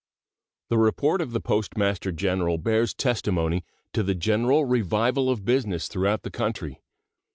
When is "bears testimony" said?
2.57-3.63